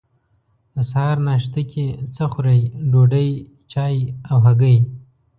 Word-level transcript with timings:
د 0.73 0.75
سهار 0.91 1.17
ناشته 1.27 1.61
کی 1.71 1.85
څه 2.15 2.23
خورئ؟ 2.31 2.61
ډوډۍ، 2.91 3.29
چای 3.71 3.95
او 4.29 4.37
هګۍ 4.45 4.77